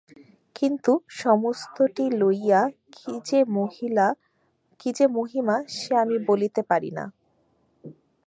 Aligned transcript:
কিন্তু, 0.55 0.91
সমস্তটি 1.13 2.05
লইয়া 2.11 2.61
কী 4.79 4.89
যে 4.97 5.05
মহিমা 5.15 5.57
সে 5.69 5.91
আমি 5.95 6.17
বলিতে 6.27 6.61
পারি 6.63 6.91
না। 6.91 7.05